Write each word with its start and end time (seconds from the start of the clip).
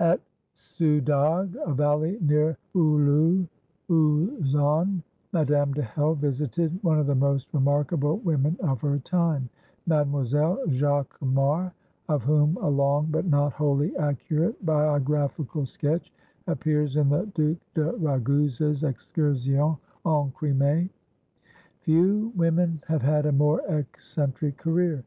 At 0.00 0.22
Soudagh, 0.54 1.54
a 1.66 1.74
valley 1.74 2.16
near 2.22 2.56
Oulou 2.74 3.46
Ouzon, 3.90 5.02
Madame 5.34 5.74
de 5.74 5.82
Hell 5.82 6.14
visited 6.14 6.82
one 6.82 6.98
of 6.98 7.06
the 7.06 7.14
most 7.14 7.52
remarkable 7.52 8.16
women 8.20 8.56
of 8.60 8.80
her 8.80 8.98
time, 9.00 9.50
Mademoiselle 9.86 10.66
Jacquemart, 10.68 11.72
of 12.08 12.22
whom 12.22 12.56
a 12.62 12.70
long 12.70 13.08
but 13.10 13.26
not 13.26 13.52
wholly 13.52 13.94
accurate 13.98 14.64
biographical 14.64 15.66
sketch 15.66 16.10
appears 16.46 16.96
in 16.96 17.10
the 17.10 17.26
Duc 17.34 17.58
de 17.74 17.92
Raguse's 18.00 18.82
"Excursion 18.82 19.76
en 20.06 20.32
Crimée." 20.32 20.88
Few 21.82 22.32
women 22.34 22.80
have 22.88 23.02
had 23.02 23.26
a 23.26 23.30
more 23.32 23.60
eccentric 23.70 24.56
career. 24.56 25.04